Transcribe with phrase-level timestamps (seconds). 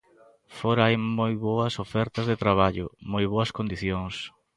[0.57, 4.15] Fóra hai moi boas ofertas de traballo, moi boas condicións.